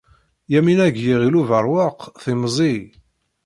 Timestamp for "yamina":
0.53-0.87